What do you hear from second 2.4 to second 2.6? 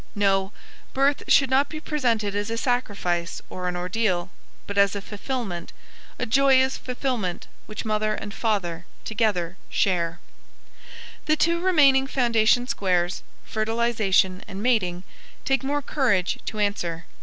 a